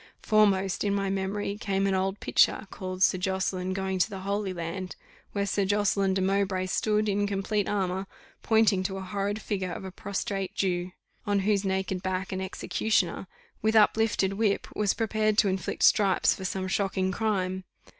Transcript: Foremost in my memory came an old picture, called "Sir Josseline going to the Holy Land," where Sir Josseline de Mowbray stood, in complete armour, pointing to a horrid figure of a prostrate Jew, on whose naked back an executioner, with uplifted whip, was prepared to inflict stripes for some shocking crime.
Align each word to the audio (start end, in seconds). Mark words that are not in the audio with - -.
Foremost 0.23 0.83
in 0.83 0.95
my 0.95 1.11
memory 1.11 1.55
came 1.59 1.85
an 1.85 1.93
old 1.93 2.19
picture, 2.19 2.65
called 2.71 3.03
"Sir 3.03 3.19
Josseline 3.19 3.71
going 3.71 3.99
to 3.99 4.09
the 4.09 4.21
Holy 4.21 4.51
Land," 4.51 4.95
where 5.33 5.45
Sir 5.45 5.63
Josseline 5.63 6.15
de 6.15 6.21
Mowbray 6.21 6.65
stood, 6.65 7.07
in 7.07 7.27
complete 7.27 7.69
armour, 7.69 8.07
pointing 8.41 8.81
to 8.81 8.97
a 8.97 9.01
horrid 9.03 9.39
figure 9.39 9.71
of 9.71 9.85
a 9.85 9.91
prostrate 9.91 10.55
Jew, 10.55 10.91
on 11.27 11.41
whose 11.41 11.63
naked 11.63 12.01
back 12.01 12.31
an 12.31 12.41
executioner, 12.41 13.27
with 13.61 13.75
uplifted 13.75 14.33
whip, 14.33 14.65
was 14.75 14.95
prepared 14.95 15.37
to 15.37 15.47
inflict 15.49 15.83
stripes 15.83 16.33
for 16.33 16.45
some 16.45 16.67
shocking 16.67 17.11
crime. 17.11 17.63